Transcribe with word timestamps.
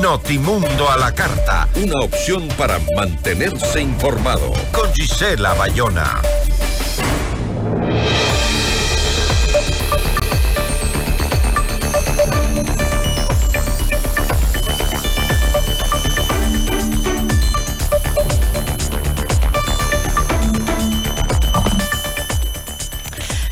Notimundo 0.00 0.88
a 0.88 0.96
la 0.96 1.12
carta. 1.12 1.68
Una 1.74 2.04
opción 2.04 2.46
para 2.56 2.78
mantenerse 2.94 3.80
informado. 3.80 4.52
Con 4.72 4.92
Gisela 4.94 5.54
Bayona. 5.54 6.22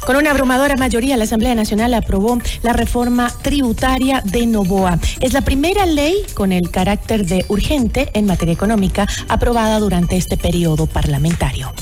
Con 0.07 0.15
una 0.15 0.31
abrumadora 0.31 0.77
mayoría, 0.77 1.17
la 1.17 1.25
Asamblea 1.25 1.57
Nacional 1.57 1.93
aprobó 1.93 2.39
la 2.63 2.73
reforma 2.73 3.29
tributaria 3.43 4.23
de 4.25 4.47
Novoa. 4.47 5.01
Es 5.21 5.33
la 5.33 5.41
primera 5.41 5.85
ley 5.85 6.15
con 6.33 6.53
el 6.53 6.71
carácter 6.71 7.27
de 7.27 7.45
urgente 7.49 8.09
en 8.15 8.25
materia 8.25 8.55
económica 8.55 9.09
aprobada 9.29 9.81
durante 9.81 10.17
este 10.17 10.37
periodo 10.37 10.87
parlamentario. 10.87 11.73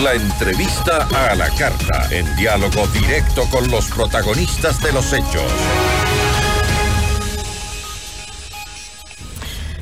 La 0.00 0.14
entrevista 0.14 1.08
a 1.30 1.34
la 1.34 1.48
carta, 1.50 2.06
en 2.12 2.24
diálogo 2.36 2.86
directo 2.86 3.42
con 3.50 3.68
los 3.68 3.86
protagonistas 3.86 4.80
de 4.80 4.92
los 4.92 5.12
hechos. 5.12 5.42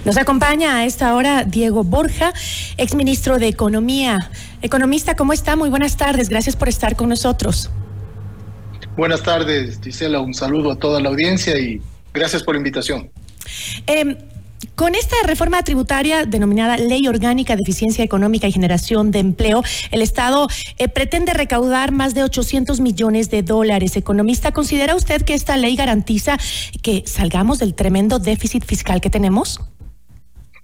Nos 0.06 0.16
acompaña 0.16 0.78
a 0.78 0.84
esta 0.86 1.14
hora 1.14 1.44
Diego 1.44 1.84
Borja, 1.84 2.32
exministro 2.78 3.38
de 3.38 3.48
Economía. 3.48 4.16
Economista, 4.60 5.14
¿cómo 5.14 5.32
está? 5.32 5.54
Muy 5.56 5.70
buenas 5.70 5.96
tardes. 5.96 6.28
Gracias 6.28 6.56
por 6.56 6.68
estar 6.68 6.96
con 6.96 7.08
nosotros. 7.08 7.70
Buenas 8.96 9.22
tardes, 9.22 9.80
Gisela. 9.82 10.20
Un 10.20 10.34
saludo 10.34 10.72
a 10.72 10.76
toda 10.76 11.00
la 11.00 11.08
audiencia 11.10 11.56
y 11.58 11.80
gracias 12.12 12.42
por 12.42 12.56
la 12.56 12.58
invitación. 12.58 13.10
Eh, 13.86 14.16
con 14.74 14.96
esta 14.96 15.14
reforma 15.24 15.62
tributaria 15.62 16.24
denominada 16.24 16.76
Ley 16.76 17.06
Orgánica 17.06 17.54
de 17.54 17.62
Eficiencia 17.62 18.04
Económica 18.04 18.48
y 18.48 18.52
Generación 18.52 19.12
de 19.12 19.20
Empleo, 19.20 19.62
el 19.92 20.02
Estado 20.02 20.48
eh, 20.78 20.88
pretende 20.88 21.32
recaudar 21.32 21.92
más 21.92 22.14
de 22.14 22.24
800 22.24 22.80
millones 22.80 23.30
de 23.30 23.44
dólares. 23.44 23.96
Economista, 23.96 24.50
¿considera 24.50 24.96
usted 24.96 25.22
que 25.22 25.34
esta 25.34 25.56
ley 25.56 25.76
garantiza 25.76 26.36
que 26.82 27.04
salgamos 27.06 27.60
del 27.60 27.74
tremendo 27.76 28.18
déficit 28.18 28.64
fiscal 28.64 29.00
que 29.00 29.10
tenemos? 29.10 29.60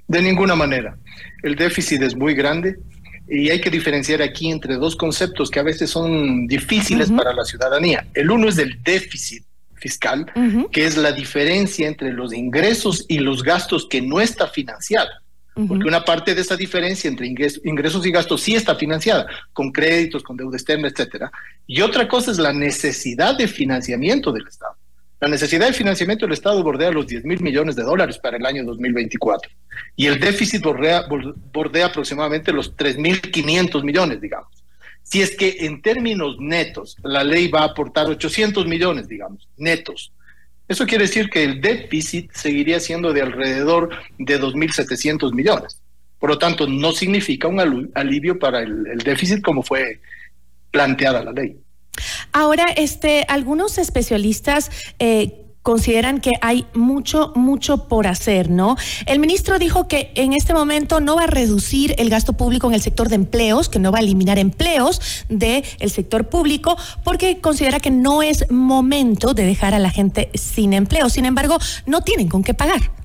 De 0.08 0.20
ninguna 0.20 0.56
manera. 0.56 0.97
El 1.45 1.55
déficit 1.55 2.03
es 2.03 2.17
muy 2.17 2.34
grande 2.34 2.79
y 3.28 3.50
hay 3.50 3.61
que 3.61 3.70
diferenciar 3.70 4.22
aquí 4.22 4.50
entre 4.50 4.77
dos 4.77 4.97
conceptos 4.97 5.50
que 5.50 5.61
a 5.61 5.62
veces 5.62 5.91
son 5.91 6.47
difíciles 6.47 7.11
para 7.11 7.33
la 7.33 7.44
ciudadanía. 7.44 8.06
El 8.14 8.30
uno 8.30 8.48
es 8.48 8.58
el 8.58 8.83
déficit 8.83 9.44
fiscal, 9.75 10.27
que 10.72 10.86
es 10.86 10.97
la 10.97 11.12
diferencia 11.12 11.86
entre 11.89 12.12
los 12.12 12.33
ingresos 12.33 13.05
y 13.08 13.19
los 13.19 13.42
gastos 13.42 13.86
que 13.89 14.00
no 14.02 14.20
está 14.20 14.47
financiada. 14.47 15.22
Porque 15.55 15.86
una 15.86 16.05
parte 16.05 16.34
de 16.34 16.41
esa 16.41 16.56
diferencia 16.56 17.08
entre 17.08 17.27
ingresos 17.28 18.05
y 18.05 18.11
gastos 18.11 18.41
sí 18.42 18.56
está 18.56 18.75
financiada, 18.75 19.27
con 19.52 19.70
créditos, 19.70 20.22
con 20.22 20.36
deuda 20.36 20.56
externa, 20.56 20.89
etcétera. 20.89 21.30
Y 21.67 21.80
otra 21.80 22.08
cosa 22.08 22.33
es 22.33 22.39
la 22.39 22.52
necesidad 22.52 23.39
de 23.39 23.47
financiamiento 23.47 24.33
del 24.33 24.48
Estado. 24.48 24.75
La 25.20 25.29
necesidad 25.29 25.67
de 25.67 25.73
financiamiento 25.73 26.27
del 26.27 26.34
Estado 26.34 26.62
bordea 26.62 26.91
los 26.91 27.07
10 27.07 27.25
mil 27.25 27.41
millones 27.41 27.77
de 27.77 27.83
dólares 27.83 28.19
para 28.19 28.37
el 28.37 28.45
año 28.45 28.65
2024 28.65 29.51
y 29.97 30.07
el 30.07 30.19
déficit 30.20 30.62
bordea, 30.62 31.05
bordea 31.53 31.87
aproximadamente 31.87 32.53
los 32.53 32.77
3 32.77 32.98
mil 32.98 33.20
500 33.20 33.85
millones, 33.85 34.20
digamos. 34.20 34.48
Si 35.03 35.23
es 35.23 35.37
que 35.37 35.57
en 35.61 35.83
términos 35.83 36.37
netos 36.41 36.97
la 37.03 37.23
ley 37.23 37.48
va 37.48 37.61
a 37.61 37.67
aportar 37.67 38.07
800 38.07 38.67
millones, 38.67 39.07
digamos, 39.07 39.48
netos, 39.57 40.12
eso 40.67 40.87
quiere 40.87 41.05
decir 41.05 41.29
que 41.29 41.45
el 41.45 41.61
déficit 41.61 42.33
seguiría 42.33 42.81
siendo 42.81 43.12
de 43.12 43.23
alrededor 43.23 43.91
de 44.19 44.41
2.700 44.41 45.33
millones. 45.35 45.81
Por 46.19 46.31
lo 46.31 46.39
tanto, 46.39 46.67
no 46.67 46.92
significa 46.92 47.48
un 47.48 47.91
alivio 47.95 48.39
para 48.39 48.62
el 48.62 48.98
déficit 49.05 49.42
como 49.42 49.62
fue 49.62 50.01
planteada 50.70 51.23
la 51.23 51.33
ley. 51.33 51.64
Ahora, 52.32 52.66
este, 52.77 53.24
algunos 53.28 53.78
especialistas 53.78 54.70
eh, 54.98 55.44
consideran 55.64 56.20
que 56.20 56.32
hay 56.42 56.66
mucho, 56.74 57.32
mucho 57.34 57.88
por 57.88 58.06
hacer, 58.06 58.50
¿no? 58.50 58.77
El 59.06 59.18
ministro 59.18 59.58
dijo 59.58 59.88
que 59.88 60.12
en 60.14 60.34
este 60.34 60.52
momento 60.52 61.00
no 61.00 61.16
va 61.16 61.22
a 61.22 61.27
reducir 61.27 61.94
el 61.96 62.10
gasto 62.10 62.34
público 62.34 62.68
en 62.68 62.74
el 62.74 62.82
sector 62.82 63.08
de 63.08 63.14
empleos, 63.14 63.70
que 63.70 63.78
no 63.78 63.90
va 63.90 63.98
a 63.98 64.02
eliminar 64.02 64.38
empleos 64.38 65.24
del 65.30 65.64
sector 65.90 66.28
público, 66.28 66.77
porque 67.02 67.40
considera 67.40 67.80
que 67.80 67.90
no 67.90 68.22
es 68.22 68.50
momento 68.50 69.32
de 69.32 69.46
dejar 69.46 69.72
a 69.72 69.78
la 69.78 69.90
gente 69.90 70.30
sin 70.34 70.74
empleo. 70.74 71.08
Sin 71.08 71.24
embargo, 71.24 71.56
no 71.86 72.02
tienen 72.02 72.28
con 72.28 72.42
qué 72.44 72.52
pagar. 72.52 73.04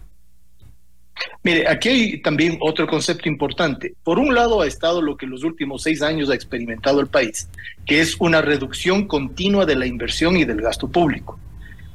Mire, 1.44 1.68
aquí 1.68 1.90
hay 1.90 2.22
también 2.22 2.58
otro 2.62 2.88
concepto 2.88 3.30
importante. 3.30 3.94
Por 4.04 4.20
un 4.20 4.34
lado 4.34 4.62
ha 4.62 4.68
estado 4.68 5.02
lo 5.02 5.18
que 5.18 5.26
en 5.26 5.32
los 5.32 5.44
últimos 5.44 5.84
seis 5.84 6.02
años 6.02 6.30
ha 6.30 6.36
experimentado 6.36 7.00
el 7.00 7.08
país, 7.08 7.50
que 7.86 8.02
es 8.02 8.16
una 8.20 8.42
reducción 8.42 9.08
continua 9.08 9.66
de 9.66 9.76
la 9.76 9.86
inversión 9.86 10.38
y 10.38 10.46
del 10.46 10.62
gasto 10.62 10.88
público. 10.88 11.40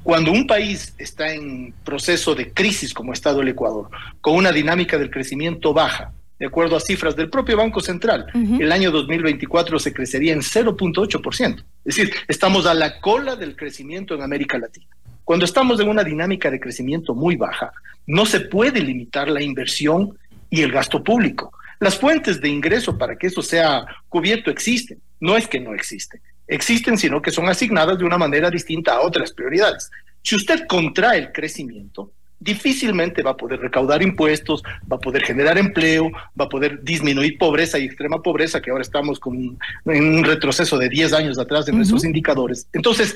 Cuando 0.03 0.33
un 0.33 0.47
país 0.47 0.95
está 0.99 1.33
en 1.33 1.73
proceso 1.83 2.35
de 2.35 2.53
crisis 2.53 2.93
como 2.93 3.13
ha 3.13 3.15
estado 3.15 3.41
el 3.41 3.49
Ecuador, 3.49 3.89
con 4.21 4.37
una 4.37 4.53
dinámica 4.53 4.99
del 4.99 5.11
crecimiento 5.11 5.73
baja, 5.73 6.13
de 6.39 6.47
acuerdo 6.47 6.77
a 6.77 6.81
cifras 6.81 7.17
del 7.17 7.31
propio 7.31 7.57
Banco 7.57 7.81
Central, 7.81 8.27
el 8.35 8.71
año 8.71 8.91
2024 8.91 9.79
se 9.79 9.95
crecería 9.95 10.33
en 10.33 10.41
0.8%. 10.41 11.65
Es 11.85 11.97
decir, 11.97 12.13
estamos 12.29 12.67
a 12.67 12.75
la 12.75 13.01
cola 13.01 13.37
del 13.37 13.57
crecimiento 13.57 14.15
en 14.15 14.23
América 14.23 14.59
Latina. 14.59 14.89
Cuando 15.25 15.45
estamos 15.45 15.81
en 15.81 15.89
una 15.89 16.05
dinámica 16.05 16.51
de 16.51 16.61
crecimiento 16.61 17.15
muy 17.15 17.37
baja, 17.37 17.73
no 18.07 18.27
se 18.27 18.41
puede 18.41 18.81
limitar 18.81 19.29
la 19.29 19.43
inversión 19.43 20.19
y 20.51 20.63
el 20.63 20.71
gasto 20.71 21.03
público. 21.03 21.53
Las 21.81 21.99
fuentes 21.99 22.41
de 22.41 22.49
ingreso 22.49 22.97
para 22.97 23.17
que 23.17 23.27
eso 23.27 23.43
sea 23.43 23.87
cubierto 24.09 24.51
existen. 24.51 24.99
No 25.21 25.37
es 25.37 25.49
que 25.49 25.61
no 25.61 25.75
existen. 25.75 26.21
Existen, 26.47 26.99
sino 26.99 27.23
que 27.23 27.31
son 27.31 27.49
asignadas 27.49 27.99
de 27.99 28.05
una 28.05 28.19
manera 28.19 28.51
distinta 28.51 28.93
a 28.93 29.01
otras 29.01 29.33
prioridades. 29.33 29.91
Si 30.23 30.37
usted 30.37 30.67
contrae 30.67 31.19
el 31.19 31.33
crecimiento, 31.33 32.13
difícilmente 32.39 33.23
va 33.23 33.31
a 33.31 33.37
poder 33.37 33.61
recaudar 33.61 34.03
impuestos, 34.03 34.63
va 34.91 34.97
a 34.97 35.01
poder 35.01 35.23
generar 35.25 35.57
empleo, 35.57 36.11
va 36.39 36.45
a 36.45 36.49
poder 36.49 36.83
disminuir 36.83 37.39
pobreza 37.39 37.79
y 37.79 37.85
extrema 37.85 38.23
pobreza, 38.23 38.61
que 38.61 38.71
ahora 38.71 38.83
estamos 38.83 39.19
con 39.19 39.59
en 39.87 40.15
un 40.17 40.25
retroceso 40.25 40.77
de 40.77 40.91
10 40.91 41.13
años 41.15 41.39
atrás 41.39 41.65
de 41.65 41.73
nuestros 41.73 42.05
indicadores. 42.05 42.69
Entonces, 42.75 43.15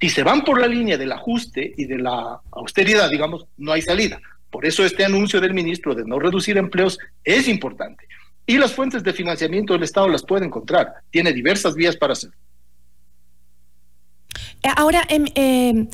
si 0.00 0.08
se 0.08 0.22
van 0.22 0.44
por 0.44 0.60
la 0.60 0.66
línea 0.66 0.96
del 0.96 1.12
ajuste 1.12 1.74
y 1.76 1.86
de 1.86 1.98
la 1.98 2.40
austeridad, 2.52 3.10
digamos, 3.10 3.46
no 3.56 3.72
hay 3.72 3.82
salida. 3.82 4.20
Por 4.50 4.64
eso 4.64 4.84
este 4.84 5.04
anuncio 5.04 5.40
del 5.40 5.54
ministro 5.54 5.94
de 5.94 6.04
no 6.04 6.18
reducir 6.18 6.56
empleos 6.56 6.98
es 7.24 7.48
importante. 7.48 8.06
Y 8.46 8.56
las 8.56 8.72
fuentes 8.72 9.02
de 9.02 9.12
financiamiento 9.12 9.74
del 9.74 9.82
Estado 9.82 10.08
las 10.08 10.24
puede 10.24 10.46
encontrar. 10.46 10.94
Tiene 11.10 11.32
diversas 11.32 11.74
vías 11.74 11.96
para 11.96 12.14
hacerlo. 12.14 12.36
Ahora, 14.76 15.06
eh, 15.08 15.86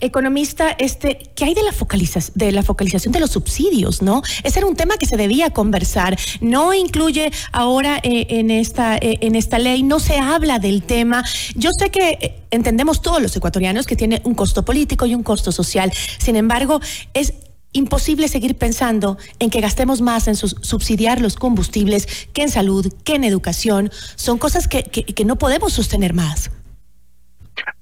economista, 0.00 0.70
este, 0.70 1.30
¿qué 1.34 1.46
hay 1.46 1.54
de 1.54 1.62
la, 1.62 1.72
focalización, 1.72 2.32
de 2.36 2.52
la 2.52 2.62
focalización 2.62 3.12
de 3.12 3.20
los 3.20 3.30
subsidios, 3.30 4.02
no? 4.02 4.22
Ese 4.42 4.58
era 4.60 4.66
un 4.66 4.76
tema 4.76 4.96
que 4.96 5.06
se 5.06 5.16
debía 5.16 5.50
conversar. 5.50 6.18
No 6.40 6.74
incluye 6.74 7.30
ahora 7.52 7.98
eh, 8.02 8.26
en, 8.30 8.50
esta, 8.50 8.96
eh, 8.96 9.18
en 9.20 9.36
esta 9.36 9.58
ley, 9.58 9.82
no 9.82 10.00
se 10.00 10.18
habla 10.18 10.58
del 10.58 10.82
tema. 10.82 11.24
Yo 11.54 11.70
sé 11.78 11.90
que 11.90 12.18
eh, 12.20 12.42
entendemos 12.50 13.02
todos 13.02 13.20
los 13.22 13.34
ecuatorianos 13.36 13.86
que 13.86 13.96
tiene 13.96 14.20
un 14.24 14.34
costo 14.34 14.64
político 14.64 15.06
y 15.06 15.14
un 15.14 15.22
costo 15.22 15.52
social. 15.52 15.92
Sin 16.18 16.36
embargo, 16.36 16.80
es 17.14 17.34
imposible 17.72 18.26
seguir 18.26 18.56
pensando 18.56 19.16
en 19.38 19.48
que 19.50 19.60
gastemos 19.60 20.00
más 20.00 20.26
en 20.26 20.34
subsidiar 20.34 21.20
los 21.20 21.36
combustibles 21.36 22.08
que 22.32 22.42
en 22.42 22.50
salud, 22.50 22.92
que 23.04 23.14
en 23.14 23.24
educación. 23.24 23.90
Son 24.16 24.38
cosas 24.38 24.66
que, 24.66 24.82
que 24.82 25.24
no 25.24 25.36
podemos 25.36 25.72
sostener 25.72 26.12
más. 26.12 26.50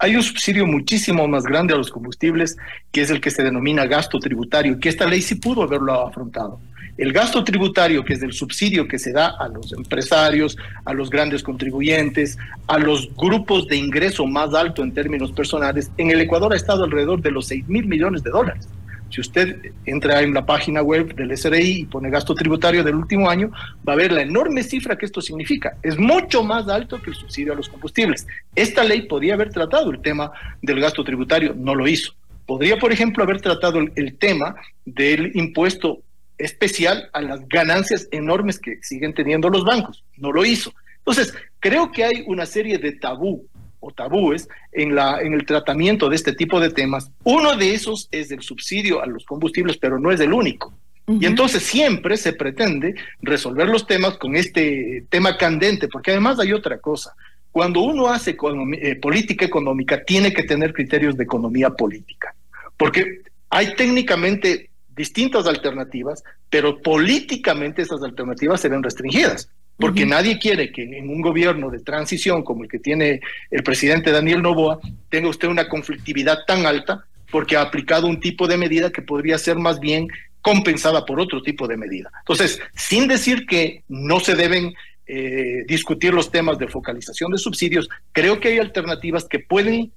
Hay 0.01 0.15
un 0.15 0.23
subsidio 0.23 0.65
muchísimo 0.65 1.27
más 1.27 1.43
grande 1.43 1.75
a 1.75 1.77
los 1.77 1.91
combustibles, 1.91 2.57
que 2.93 3.01
es 3.01 3.11
el 3.11 3.21
que 3.21 3.33
se 3.33 3.43
denomina 3.43 3.85
gasto 3.85 4.21
tributario, 4.21 4.79
que 4.79 4.89
esta 4.89 5.07
ley 5.07 5.21
sí 5.21 5.35
pudo 5.35 5.65
haberlo 5.65 6.07
afrontado. 6.07 6.61
El 6.97 7.13
gasto 7.13 7.43
tributario, 7.43 8.05
que 8.05 8.15
es 8.15 8.23
el 8.23 8.33
subsidio 8.33 8.87
que 8.87 8.99
se 8.99 9.13
da 9.13 9.35
a 9.39 9.49
los 9.49 9.73
empresarios, 9.73 10.57
a 10.85 10.95
los 10.95 11.11
grandes 11.11 11.43
contribuyentes, 11.43 12.39
a 12.69 12.79
los 12.79 13.09
grupos 13.17 13.67
de 13.67 13.77
ingreso 13.77 14.25
más 14.25 14.55
alto 14.55 14.85
en 14.85 14.95
términos 14.95 15.33
personales, 15.33 15.91
en 15.97 16.13
el 16.13 16.21
Ecuador 16.21 16.53
ha 16.53 16.57
estado 16.57 16.85
alrededor 16.85 17.21
de 17.21 17.33
los 17.33 17.47
6 17.47 17.69
mil 17.69 17.87
millones 17.87 18.23
de 18.23 18.31
dólares. 18.31 18.69
Si 19.11 19.21
usted 19.21 19.73
entra 19.87 20.21
en 20.21 20.35
la 20.35 20.45
página 20.45 20.83
web 20.83 21.15
del 21.15 21.37
SRI 21.37 21.81
y 21.81 21.85
pone 21.87 22.11
gasto 22.11 22.35
tributario 22.35 22.85
del 22.85 22.95
último 22.95 23.31
año, 23.31 23.51
va 23.87 23.95
a 23.95 23.97
ver 23.97 24.13
la 24.13 24.23
enorme 24.23 24.63
cifra 24.63 24.97
que 24.97 25.07
esto 25.07 25.21
significa. 25.21 25.77
Es 25.83 25.99
mucho 25.99 26.45
más 26.45 26.69
alto 26.69 27.01
que 27.01 27.11
el 27.11 27.17
subsidio 27.17 27.53
a 27.53 27.57
los 27.57 27.69
combustibles. 27.69 28.27
Esta 28.55 28.85
ley 28.85 29.03
podría 29.03 29.35
haber 29.35 29.51
tratado 29.51 29.91
el 29.91 30.01
tema 30.01 30.31
del 30.61 30.81
gasto 30.81 31.05
tributario, 31.05 31.55
no 31.57 31.75
lo 31.75 31.89
hizo. 31.89 32.15
Podría, 32.47 32.79
por 32.79 32.93
ejemplo, 32.93 33.23
haber 33.23 33.41
tratado 33.41 33.79
el, 33.79 34.17
tema 34.17 34.57
del 34.85 35.37
impuesto 35.37 36.03
especial 36.39 37.11
a 37.13 37.21
las 37.21 37.47
ganancias 37.49 38.09
enormes 38.11 38.59
que 38.59 38.79
siguen 38.83 39.13
teniendo 39.13 39.51
los 39.51 39.65
bancos. 39.65 40.05
No 40.17 40.33
lo 40.33 40.45
hizo. 40.45 40.73
Entonces, 40.99 41.35
creo 41.61 41.93
que 41.93 42.05
hay 42.05 42.25
una 42.27 42.47
serie 42.47 42.79
de 42.79 42.93
tabú 42.93 43.47
o 43.81 43.91
tabúes 43.91 44.49
en, 44.73 44.95
la, 44.95 45.21
en 45.21 45.35
el 45.35 45.47
tratamiento 45.47 46.09
de 46.09 46.17
este 46.17 46.33
tipo 46.33 46.61
de 46.61 46.71
temas. 46.71 47.11
Uno 47.25 47.57
de 47.57 47.75
esos 47.75 48.09
es 48.11 48.31
el 48.31 48.43
subsidio 48.43 49.03
a 49.03 49.07
los 49.07 49.25
combustibles, 49.25 49.77
pero 49.79 49.99
no 49.99 50.11
es 50.11 50.21
el 50.21 50.33
único. 50.33 50.73
Y 51.09 51.25
entonces 51.25 51.63
siempre 51.63 52.19
se 52.19 52.35
pretende 52.35 52.95
resolver 53.23 53.67
los 53.67 53.87
temas 53.87 54.19
con 54.19 54.37
este 54.37 55.07
tema 55.09 55.39
candente, 55.39 55.89
porque 55.89 56.11
además 56.11 56.39
hay 56.39 56.53
otra 56.53 56.79
cosa. 56.79 57.15
Cuando 57.51 57.81
uno 57.81 58.09
hace 58.09 58.37
eh, 58.75 58.97
política 58.97 59.47
económica, 59.47 60.05
tiene 60.05 60.35
que 60.35 60.43
tener 60.43 60.75
criterios 60.75 61.17
de 61.17 61.25
economía 61.25 61.71
política, 61.71 62.35
porque 62.77 63.23
hay 63.49 63.75
técnicamente 63.75 64.69
distintas 64.95 65.47
alternativas, 65.47 66.23
pero 66.51 66.83
políticamente 66.83 67.81
esas 67.81 68.03
alternativas 68.03 68.61
se 68.61 68.69
ven 68.69 68.83
restringidas 68.83 69.51
porque 69.79 70.05
nadie 70.05 70.39
quiere 70.39 70.73
que 70.73 70.83
en 70.83 71.09
un 71.09 71.23
gobierno 71.23 71.71
de 71.71 71.79
transición 71.79 72.43
como 72.43 72.65
el 72.65 72.69
que 72.69 72.79
tiene 72.79 73.21
el 73.51 73.63
presidente 73.63 74.11
Daniel 74.11 74.43
Novoa 74.43 74.81
tenga 75.09 75.29
usted 75.29 75.49
una 75.49 75.69
conflictividad 75.69 76.39
tan 76.47 76.67
alta 76.67 77.05
porque 77.31 77.57
ha 77.57 77.63
aplicado 77.63 78.07
un 78.07 78.21
tipo 78.21 78.49
de 78.49 78.57
medida 78.57 78.91
que 78.91 79.03
podría 79.03 79.39
ser 79.39 79.57
más 79.57 79.79
bien 79.79 80.09
compensada 80.43 81.05
por 81.05 81.21
otro 81.21 81.43
tipo 81.43 81.69
de 81.69 81.77
medida. 81.77 82.11
Entonces, 82.21 82.61
sin 82.75 83.07
decir 83.07 83.47
que 83.47 83.83
no 83.89 84.19
se 84.19 84.35
deben 84.35 84.75
eh, 85.07 85.65
discutir 85.67 86.13
los 86.13 86.31
temas 86.31 86.59
de 86.59 86.69
focalización 86.69 87.31
de 87.33 87.39
subsidios, 87.39 87.89
creo 88.13 88.41
que 88.41 88.49
hay 88.49 88.59
alternativas 88.59 89.25
que 89.25 89.39
pueden 89.39 89.93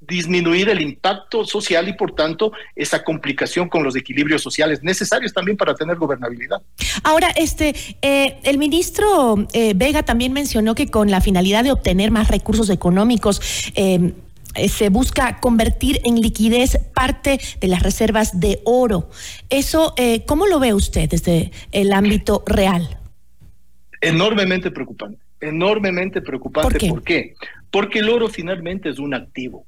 disminuir 0.00 0.68
el 0.68 0.80
impacto 0.80 1.44
social 1.44 1.88
y 1.88 1.92
por 1.92 2.14
tanto 2.14 2.52
esa 2.74 3.04
complicación 3.04 3.68
con 3.68 3.84
los 3.84 3.94
equilibrios 3.96 4.42
sociales 4.42 4.82
necesarios 4.82 5.32
también 5.32 5.56
para 5.56 5.74
tener 5.74 5.96
gobernabilidad. 5.96 6.62
Ahora, 7.02 7.28
este, 7.36 7.74
eh, 8.02 8.38
el 8.44 8.58
ministro 8.58 9.46
eh, 9.52 9.72
Vega 9.76 10.02
también 10.02 10.32
mencionó 10.32 10.74
que 10.74 10.88
con 10.88 11.10
la 11.10 11.20
finalidad 11.20 11.64
de 11.64 11.72
obtener 11.72 12.10
más 12.10 12.28
recursos 12.28 12.70
económicos, 12.70 13.72
eh, 13.74 14.12
se 14.68 14.88
busca 14.88 15.38
convertir 15.38 16.00
en 16.02 16.20
liquidez 16.20 16.76
parte 16.92 17.38
de 17.60 17.68
las 17.68 17.84
reservas 17.84 18.40
de 18.40 18.60
oro. 18.64 19.08
Eso, 19.48 19.94
¿cómo 20.26 20.48
lo 20.48 20.58
ve 20.58 20.74
usted 20.74 21.08
desde 21.08 21.52
el 21.70 21.92
ámbito 21.92 22.42
real? 22.46 22.98
Enormemente 24.00 24.72
preocupante, 24.72 25.18
enormemente 25.40 26.20
preocupante. 26.20 26.88
¿Por 26.88 27.04
qué? 27.04 27.34
Porque 27.70 28.00
el 28.00 28.08
oro 28.08 28.28
finalmente 28.28 28.88
es 28.88 28.98
un 28.98 29.14
activo. 29.14 29.66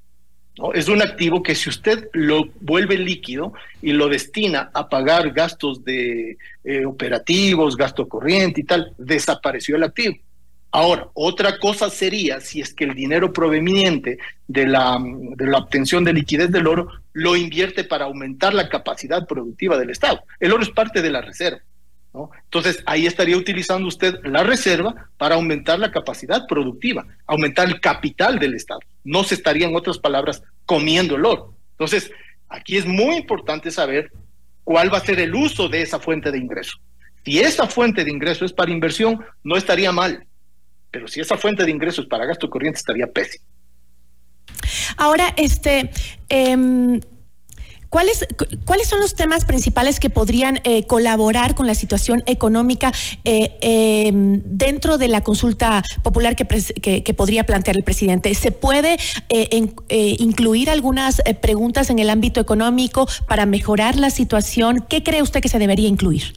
Es 0.74 0.88
un 0.88 1.00
activo 1.00 1.42
que 1.42 1.54
si 1.54 1.70
usted 1.70 2.08
lo 2.12 2.44
vuelve 2.60 2.98
líquido 2.98 3.54
y 3.80 3.92
lo 3.92 4.08
destina 4.08 4.70
a 4.74 4.88
pagar 4.88 5.30
gastos 5.30 5.82
de 5.82 6.36
eh, 6.62 6.84
operativos, 6.84 7.76
gasto 7.76 8.06
corriente 8.06 8.60
y 8.60 8.64
tal, 8.64 8.92
desapareció 8.98 9.76
el 9.76 9.84
activo. 9.84 10.16
Ahora, 10.70 11.08
otra 11.14 11.58
cosa 11.58 11.90
sería 11.90 12.40
si 12.40 12.60
es 12.60 12.74
que 12.74 12.84
el 12.84 12.94
dinero 12.94 13.32
proveniente 13.32 14.18
de 14.46 14.66
la, 14.66 14.98
de 15.02 15.46
la 15.46 15.58
obtención 15.58 16.04
de 16.04 16.14
liquidez 16.14 16.50
del 16.50 16.66
oro 16.66 16.88
lo 17.12 17.36
invierte 17.36 17.84
para 17.84 18.06
aumentar 18.06 18.54
la 18.54 18.68
capacidad 18.68 19.26
productiva 19.26 19.76
del 19.78 19.90
Estado. 19.90 20.22
El 20.40 20.52
oro 20.52 20.62
es 20.62 20.70
parte 20.70 21.02
de 21.02 21.10
la 21.10 21.20
reserva. 21.20 21.60
Entonces, 22.14 22.82
ahí 22.84 23.06
estaría 23.06 23.36
utilizando 23.36 23.88
usted 23.88 24.14
la 24.24 24.42
reserva 24.42 25.08
para 25.16 25.36
aumentar 25.36 25.78
la 25.78 25.90
capacidad 25.90 26.46
productiva, 26.46 27.06
aumentar 27.26 27.68
el 27.68 27.80
capital 27.80 28.38
del 28.38 28.54
Estado. 28.54 28.80
No 29.02 29.24
se 29.24 29.34
estaría, 29.34 29.66
en 29.66 29.74
otras 29.74 29.98
palabras, 29.98 30.42
comiendo 30.66 31.16
el 31.16 31.24
oro. 31.24 31.54
Entonces, 31.72 32.10
aquí 32.48 32.76
es 32.76 32.84
muy 32.84 33.16
importante 33.16 33.70
saber 33.70 34.12
cuál 34.62 34.92
va 34.92 34.98
a 34.98 35.04
ser 35.04 35.20
el 35.20 35.34
uso 35.34 35.68
de 35.68 35.82
esa 35.82 35.98
fuente 35.98 36.30
de 36.30 36.38
ingreso. 36.38 36.78
Si 37.24 37.40
esa 37.40 37.66
fuente 37.66 38.04
de 38.04 38.10
ingreso 38.10 38.44
es 38.44 38.52
para 38.52 38.70
inversión, 38.70 39.24
no 39.42 39.56
estaría 39.56 39.90
mal. 39.90 40.26
Pero 40.90 41.08
si 41.08 41.20
esa 41.20 41.38
fuente 41.38 41.64
de 41.64 41.70
ingreso 41.70 42.02
es 42.02 42.08
para 42.08 42.26
gasto 42.26 42.50
corriente, 42.50 42.78
estaría 42.78 43.06
pésimo. 43.06 43.44
Ahora, 44.98 45.32
este, 45.36 45.90
em, 46.28 47.00
¿Cuáles, 47.92 48.26
¿Cuáles 48.64 48.88
son 48.88 49.00
los 49.00 49.14
temas 49.14 49.44
principales 49.44 50.00
que 50.00 50.08
podrían 50.08 50.60
eh, 50.64 50.86
colaborar 50.86 51.54
con 51.54 51.66
la 51.66 51.74
situación 51.74 52.22
económica 52.24 52.90
eh, 53.22 53.58
em, 53.60 54.40
dentro 54.46 54.96
de 54.96 55.08
la 55.08 55.20
consulta 55.20 55.82
popular 56.02 56.34
que, 56.34 57.14
podría 57.14 57.44
plantear 57.44 57.76
el 57.76 57.84
presidente? 57.84 58.32
¿Se 58.32 58.50
puede 58.50 58.96
eh, 59.28 60.16
incluir 60.18 60.70
algunas 60.70 61.20
preguntas 61.42 61.90
en 61.90 61.98
el 61.98 62.08
ámbito 62.08 62.40
económico 62.40 63.06
para 63.28 63.44
mejorar 63.44 63.96
la 63.96 64.08
situación? 64.08 64.86
¿Qué 64.88 65.02
cree 65.02 65.20
usted 65.20 65.42
que 65.42 65.50
se 65.50 65.58
debería 65.58 65.88
incluir? 65.88 66.32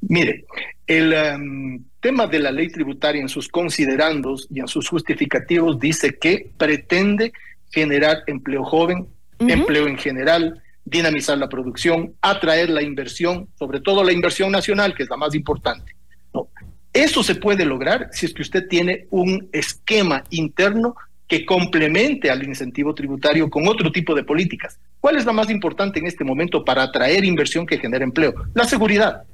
Mire, 0.00 0.46
el 0.86 1.12
em, 1.12 1.84
tema 2.00 2.26
de 2.26 2.38
la 2.38 2.50
ley 2.50 2.70
tributaria 2.70 3.20
en 3.20 3.28
sus 3.28 3.48
considerandos 3.48 4.48
y 4.50 4.60
en 4.60 4.68
sus 4.68 4.88
justificativos 4.88 5.78
dice 5.78 6.16
que 6.18 6.50
pretende 6.56 7.34
generar 7.70 8.22
empleo 8.26 8.64
joven, 8.64 9.06
empleo 9.38 9.86
en 9.86 9.98
general, 9.98 10.62
dinamizar 10.84 11.36
la 11.38 11.48
producción, 11.48 12.14
atraer 12.20 12.70
la 12.70 12.82
inversión, 12.82 13.48
sobre 13.58 13.80
todo 13.80 14.04
la 14.04 14.12
inversión 14.12 14.52
nacional, 14.52 14.94
que 14.94 15.02
es 15.02 15.10
la 15.10 15.16
más 15.16 15.34
importante. 15.34 15.94
¿no? 16.32 16.48
Eso 16.92 17.22
se 17.22 17.34
puede 17.34 17.64
lograr 17.64 18.08
si 18.12 18.26
es 18.26 18.32
que 18.32 18.42
usted 18.42 18.68
tiene 18.68 19.06
un 19.10 19.48
esquema 19.52 20.24
interno 20.30 20.94
que 21.28 21.44
complemente 21.44 22.30
al 22.30 22.44
incentivo 22.44 22.94
tributario 22.94 23.50
con 23.50 23.66
otro 23.66 23.90
tipo 23.90 24.14
de 24.14 24.22
políticas. 24.22 24.78
¿Cuál 25.00 25.16
es 25.16 25.26
la 25.26 25.32
más 25.32 25.50
importante 25.50 25.98
en 25.98 26.06
este 26.06 26.24
momento 26.24 26.64
para 26.64 26.84
atraer 26.84 27.24
inversión 27.24 27.66
que 27.66 27.78
genere 27.78 28.04
empleo? 28.04 28.34
La 28.54 28.64
seguridad. 28.64 29.24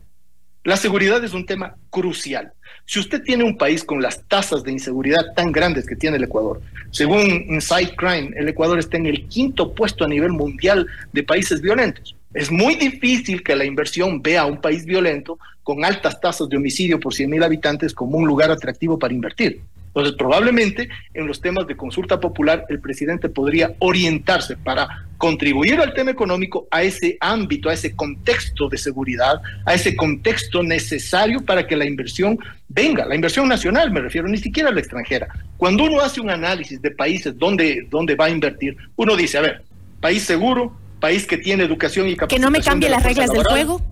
La 0.64 0.76
seguridad 0.76 1.25
es 1.25 1.32
un 1.32 1.44
tema 1.44 1.75
crucial. 1.91 2.53
Si 2.85 3.00
usted 3.00 3.23
tiene 3.25 3.43
un 3.43 3.59
país 3.59 3.82
con 3.82 4.00
las 4.00 4.23
tasas 4.29 4.62
de 4.62 4.70
inseguridad 4.70 5.35
tan 5.35 5.50
grandes 5.50 5.88
que 5.88 5.97
tiene 5.97 6.19
el 6.19 6.25
Ecuador, 6.25 6.61
según 6.93 7.20
Inside 7.49 7.97
Crime, 7.97 8.31
el 8.37 8.49
Ecuador 8.49 8.79
está 8.79 8.97
en 8.97 9.06
el 9.06 9.26
quinto 9.26 9.75
puesto 9.75 10.05
a 10.05 10.09
nivel 10.09 10.31
mundial 10.31 10.87
de 11.12 11.25
países 11.25 11.61
violentos. 11.61 12.14
Es 12.32 12.49
muy 12.53 12.76
difícil 12.76 13.43
que 13.43 13.56
la 13.56 13.64
inversión 13.64 14.23
vea 14.23 14.43
a 14.43 14.47
un 14.47 14.61
país 14.61 14.87
violento 14.87 15.37
con 15.64 15.85
altas 15.85 16.20
tasas 16.20 16.49
de 16.49 16.56
homicidio 16.56 17.00
por 17.00 17.12
100.000 17.12 17.44
habitantes 17.44 17.93
como 17.93 18.19
un 18.19 18.29
lugar 18.29 18.53
atractivo 18.53 19.00
para 19.00 19.15
invertir. 19.15 19.62
Entonces, 19.94 20.15
probablemente 20.17 20.89
en 21.12 21.27
los 21.27 21.41
temas 21.41 21.67
de 21.67 21.77
consulta 21.77 22.19
popular, 22.19 22.65
el 22.71 22.81
presidente 22.81 23.29
podría 23.29 23.75
orientarse 23.79 24.56
para 24.56 25.06
contribuir 25.19 25.79
al 25.81 25.93
tema 25.93 26.11
económico 26.11 26.67
a 26.71 26.83
ese 26.83 27.19
ámbito, 27.21 27.69
a 27.69 27.75
ese 27.75 27.94
contexto 27.94 28.71
de 28.71 28.79
seguridad, 28.79 29.43
a 29.67 29.75
ese 29.75 29.94
contexto 29.94 30.62
necesario 30.62 31.44
para 31.44 31.67
que 31.67 31.77
la 31.77 31.85
inversión 31.85 32.39
venga, 32.69 33.05
la 33.05 33.15
inversión 33.15 33.49
nacional, 33.49 33.91
me 33.91 34.00
refiero, 34.00 34.27
ni 34.29 34.39
siquiera 34.39 34.71
a 34.71 34.73
la 34.73 34.81
extranjera. 34.81 35.29
Cuando 35.59 35.85
uno 35.85 36.00
hace 36.00 36.23
un 36.23 36.31
análisis 36.31 36.81
de 36.81 36.91
países 36.91 37.39
donde, 37.39 37.87
donde 37.91 38.15
va 38.15 38.25
a 38.25 38.31
invertir, 38.31 38.77
uno 38.97 39.15
dice, 39.15 39.37
a 39.37 39.43
ver, 39.43 39.62
país 40.00 40.23
seguro, 40.23 40.75
país 41.00 41.27
que 41.27 41.37
tiene 41.37 41.65
educación 41.65 42.09
y 42.09 42.17
capacidad. 42.17 42.39
Que 42.39 42.43
no 42.43 42.50
me 42.50 42.61
cambie 42.61 42.89
las 42.89 43.03
reglas 43.03 43.31
del 43.31 43.44
juego 43.44 43.92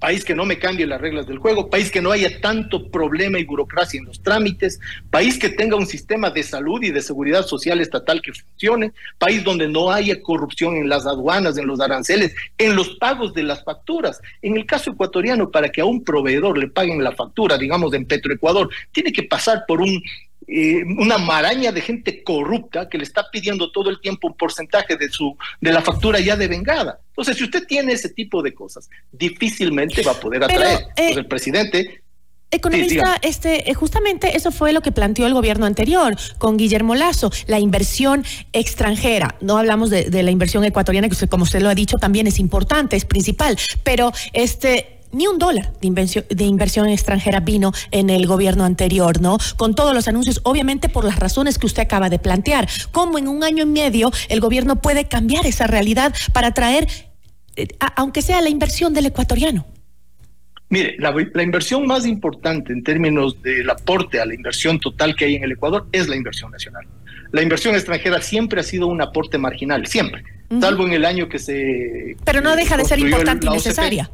país 0.00 0.24
que 0.24 0.34
no 0.34 0.46
me 0.46 0.58
cambie 0.58 0.86
las 0.86 1.00
reglas 1.00 1.26
del 1.26 1.38
juego, 1.38 1.68
país 1.68 1.90
que 1.90 2.00
no 2.00 2.10
haya 2.10 2.40
tanto 2.40 2.90
problema 2.90 3.38
y 3.38 3.44
burocracia 3.44 3.98
en 3.98 4.06
los 4.06 4.22
trámites, 4.22 4.80
país 5.10 5.38
que 5.38 5.50
tenga 5.50 5.76
un 5.76 5.86
sistema 5.86 6.30
de 6.30 6.42
salud 6.42 6.82
y 6.82 6.90
de 6.90 7.02
seguridad 7.02 7.46
social 7.46 7.80
estatal 7.80 8.22
que 8.22 8.32
funcione, 8.32 8.92
país 9.18 9.44
donde 9.44 9.68
no 9.68 9.92
haya 9.92 10.20
corrupción 10.22 10.76
en 10.76 10.88
las 10.88 11.06
aduanas, 11.06 11.58
en 11.58 11.66
los 11.66 11.80
aranceles, 11.80 12.34
en 12.56 12.74
los 12.74 12.96
pagos 12.96 13.34
de 13.34 13.42
las 13.42 13.62
facturas. 13.62 14.20
En 14.40 14.56
el 14.56 14.64
caso 14.64 14.90
ecuatoriano, 14.92 15.50
para 15.50 15.68
que 15.68 15.82
a 15.82 15.84
un 15.84 16.02
proveedor 16.02 16.56
le 16.56 16.68
paguen 16.68 17.04
la 17.04 17.12
factura, 17.12 17.58
digamos 17.58 17.92
en 17.92 18.06
Petroecuador, 18.06 18.70
tiene 18.92 19.12
que 19.12 19.24
pasar 19.24 19.64
por 19.68 19.82
un 19.82 20.02
eh, 20.52 20.82
una 20.98 21.18
maraña 21.18 21.70
de 21.70 21.80
gente 21.80 22.24
corrupta 22.24 22.88
que 22.88 22.98
le 22.98 23.04
está 23.04 23.30
pidiendo 23.30 23.70
todo 23.70 23.88
el 23.88 24.00
tiempo 24.00 24.28
un 24.28 24.34
porcentaje 24.34 24.96
de 24.96 25.08
su 25.08 25.36
de 25.60 25.72
la 25.72 25.80
factura 25.80 26.18
ya 26.18 26.36
devengada. 26.36 26.98
Entonces, 27.10 27.36
si 27.36 27.44
usted 27.44 27.66
tiene 27.66 27.92
ese 27.92 28.08
tipo 28.08 28.42
de 28.42 28.52
cosas, 28.52 28.90
difícilmente 29.12 30.02
va 30.02 30.12
a 30.12 30.20
poder 30.20 30.44
atraer. 30.44 30.80
Eh, 30.96 31.12
el 31.12 31.26
presidente 31.26 32.02
Economista, 32.52 33.16
este, 33.22 33.70
eh, 33.70 33.74
justamente 33.74 34.36
eso 34.36 34.50
fue 34.50 34.72
lo 34.72 34.80
que 34.80 34.90
planteó 34.90 35.24
el 35.24 35.34
gobierno 35.34 35.66
anterior 35.66 36.16
con 36.38 36.56
Guillermo 36.56 36.96
Lazo, 36.96 37.30
la 37.46 37.60
inversión 37.60 38.24
extranjera. 38.52 39.36
No 39.40 39.56
hablamos 39.56 39.88
de, 39.88 40.10
de 40.10 40.22
la 40.24 40.32
inversión 40.32 40.64
ecuatoriana, 40.64 41.06
que 41.06 41.12
usted, 41.12 41.28
como 41.28 41.44
usted 41.44 41.60
lo 41.62 41.68
ha 41.68 41.76
dicho, 41.76 41.98
también 41.98 42.26
es 42.26 42.40
importante, 42.40 42.96
es 42.96 43.04
principal, 43.04 43.56
pero 43.84 44.12
este 44.32 44.99
ni 45.12 45.26
un 45.26 45.38
dólar 45.38 45.72
de 45.80 45.86
inversión, 45.86 46.24
de 46.28 46.44
inversión 46.44 46.88
extranjera 46.88 47.40
vino 47.40 47.72
en 47.90 48.10
el 48.10 48.26
gobierno 48.26 48.64
anterior, 48.64 49.20
¿no? 49.20 49.38
Con 49.56 49.74
todos 49.74 49.94
los 49.94 50.08
anuncios, 50.08 50.40
obviamente 50.44 50.88
por 50.88 51.04
las 51.04 51.18
razones 51.18 51.58
que 51.58 51.66
usted 51.66 51.82
acaba 51.82 52.08
de 52.08 52.18
plantear. 52.18 52.68
¿Cómo 52.92 53.18
en 53.18 53.28
un 53.28 53.44
año 53.44 53.64
y 53.64 53.66
medio 53.66 54.10
el 54.28 54.40
gobierno 54.40 54.80
puede 54.80 55.06
cambiar 55.06 55.46
esa 55.46 55.66
realidad 55.66 56.14
para 56.32 56.52
traer, 56.52 56.86
eh, 57.56 57.68
aunque 57.96 58.22
sea 58.22 58.40
la 58.40 58.48
inversión 58.48 58.94
del 58.94 59.06
ecuatoriano? 59.06 59.66
Mire, 60.68 60.94
la, 61.00 61.12
la, 61.34 61.42
inversión 61.42 61.84
más 61.84 62.06
importante 62.06 62.72
en 62.72 62.84
términos 62.84 63.42
del 63.42 63.68
aporte 63.68 64.20
a 64.20 64.24
la 64.24 64.34
inversión 64.34 64.78
total 64.78 65.16
que 65.16 65.24
hay 65.24 65.34
en 65.34 65.42
el 65.42 65.52
Ecuador 65.52 65.88
es 65.90 66.08
la 66.08 66.14
inversión 66.14 66.52
nacional. 66.52 66.86
La 67.32 67.42
inversión 67.42 67.74
extranjera 67.74 68.22
siempre 68.22 68.60
ha 68.60 68.62
sido 68.62 68.86
un 68.86 69.02
aporte 69.02 69.36
marginal, 69.36 69.86
siempre, 69.88 70.22
salvo 70.60 70.86
en 70.86 70.92
el 70.92 71.04
año 71.04 71.28
que 71.28 71.40
se... 71.40 72.16
Pero 72.24 72.40
no 72.40 72.54
deja 72.54 72.76
de 72.76 72.84
ser 72.84 73.00
importante 73.00 73.48
y 73.48 73.50
necesaria. 73.50 74.10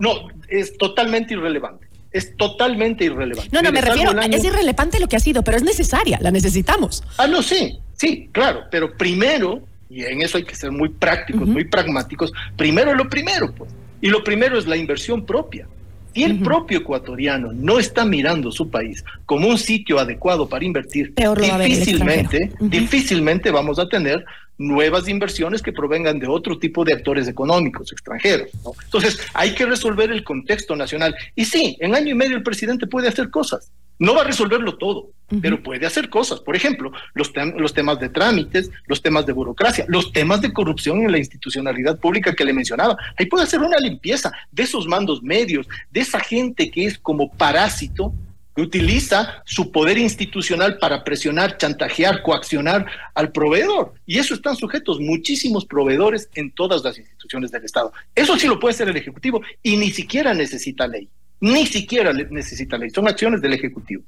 No, 0.00 0.28
es 0.48 0.76
totalmente 0.76 1.34
irrelevante. 1.34 1.86
es 2.12 2.36
totalmente 2.36 3.04
irrelevante. 3.04 3.50
No, 3.52 3.62
no, 3.62 3.70
me 3.70 3.80
refiero, 3.80 4.18
es 4.20 4.44
irrelevante 4.44 4.98
lo 4.98 5.06
que 5.08 5.16
ha 5.16 5.20
sido, 5.20 5.44
pero 5.44 5.56
es 5.56 5.62
necesaria, 5.62 6.18
la 6.20 6.30
necesitamos. 6.32 7.04
Ah, 7.18 7.28
no, 7.28 7.42
sí, 7.42 7.78
sí, 7.94 8.28
claro, 8.32 8.64
pero 8.70 8.96
primero, 8.96 9.62
y 9.88 10.04
en 10.04 10.22
eso 10.22 10.38
hay 10.38 10.44
que 10.44 10.56
ser 10.56 10.72
muy 10.72 10.88
prácticos, 10.88 11.46
muy 11.46 11.64
pragmáticos, 11.64 12.32
primero 12.56 12.94
lo 12.94 13.08
primero, 13.08 13.52
pues, 13.54 13.70
y 14.00 14.08
lo 14.08 14.24
primero 14.24 14.58
es 14.58 14.66
la 14.66 14.76
inversión 14.76 15.24
propia. 15.24 15.68
Si 16.12 16.24
el 16.24 16.40
propio 16.40 16.78
ecuatoriano 16.80 17.52
no 17.52 17.78
está 17.78 18.04
mirando 18.04 18.50
su 18.50 18.68
país 18.68 19.04
como 19.26 19.46
un 19.46 19.56
sitio 19.56 20.00
adecuado 20.00 20.48
para 20.48 20.64
invertir, 20.64 21.14
difícilmente, 21.14 22.50
difícilmente 22.58 23.52
vamos 23.52 23.78
a 23.78 23.88
tener 23.88 24.24
nuevas 24.60 25.08
inversiones 25.08 25.62
que 25.62 25.72
provengan 25.72 26.18
de 26.18 26.26
otro 26.26 26.58
tipo 26.58 26.84
de 26.84 26.92
actores 26.92 27.26
económicos 27.26 27.92
extranjeros. 27.92 28.50
Entonces, 28.84 29.18
hay 29.32 29.54
que 29.54 29.64
resolver 29.64 30.12
el 30.12 30.22
contexto 30.22 30.76
nacional. 30.76 31.16
Y 31.34 31.46
sí, 31.46 31.78
en 31.80 31.94
año 31.94 32.10
y 32.10 32.14
medio 32.14 32.36
el 32.36 32.42
presidente 32.42 32.86
puede 32.86 33.08
hacer 33.08 33.30
cosas. 33.30 33.72
No 33.98 34.14
va 34.14 34.20
a 34.20 34.24
resolverlo 34.24 34.76
todo, 34.76 35.12
pero 35.40 35.62
puede 35.62 35.86
hacer 35.86 36.10
cosas. 36.10 36.40
Por 36.40 36.56
ejemplo, 36.56 36.92
los, 37.14 37.32
los 37.56 37.72
temas 37.72 38.00
de 38.00 38.10
trámites, 38.10 38.70
los 38.86 39.00
temas 39.00 39.24
de 39.24 39.32
burocracia, 39.32 39.86
los 39.88 40.12
temas 40.12 40.42
de 40.42 40.52
corrupción 40.52 41.00
en 41.00 41.12
la 41.12 41.18
institucionalidad 41.18 41.98
pública 41.98 42.34
que 42.34 42.44
le 42.44 42.52
mencionaba. 42.52 42.98
Ahí 43.18 43.26
puede 43.26 43.44
hacer 43.44 43.60
una 43.60 43.78
limpieza 43.78 44.30
de 44.52 44.64
esos 44.64 44.86
mandos 44.86 45.22
medios, 45.22 45.66
de 45.90 46.00
esa 46.00 46.20
gente 46.20 46.70
que 46.70 46.84
es 46.84 46.98
como 46.98 47.30
parásito 47.30 48.12
utiliza 48.60 49.42
su 49.44 49.70
poder 49.70 49.98
institucional 49.98 50.78
para 50.78 51.04
presionar, 51.04 51.56
chantajear, 51.56 52.22
coaccionar 52.22 52.86
al 53.14 53.32
proveedor. 53.32 53.94
Y 54.06 54.18
eso 54.18 54.34
están 54.34 54.56
sujetos 54.56 54.98
muchísimos 55.00 55.64
proveedores 55.64 56.28
en 56.34 56.50
todas 56.52 56.82
las 56.82 56.98
instituciones 56.98 57.50
del 57.50 57.64
Estado. 57.64 57.92
Eso 58.14 58.36
sí 58.36 58.46
lo 58.46 58.58
puede 58.58 58.74
hacer 58.74 58.88
el 58.88 58.96
Ejecutivo 58.96 59.40
y 59.62 59.76
ni 59.76 59.90
siquiera 59.90 60.34
necesita 60.34 60.86
ley. 60.86 61.08
Ni 61.40 61.66
siquiera 61.66 62.12
necesita 62.12 62.76
ley. 62.76 62.90
Son 62.90 63.08
acciones 63.08 63.40
del 63.40 63.54
Ejecutivo. 63.54 64.02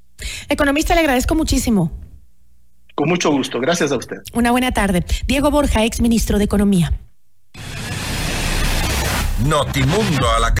Economista, 0.49 0.93
le 0.93 1.01
agradezco 1.01 1.35
muchísimo. 1.35 1.91
Con 2.95 3.09
mucho 3.09 3.31
gusto. 3.31 3.59
Gracias 3.59 3.91
a 3.91 3.97
usted. 3.97 4.17
Una 4.33 4.51
buena 4.51 4.71
tarde. 4.71 5.03
Diego 5.25 5.49
Borja, 5.49 5.83
ex 5.83 5.99
ministro 5.99 6.37
de 6.37 6.43
Economía. 6.43 6.93
Notimundo 9.47 10.29
a 10.29 10.39
la 10.39 10.51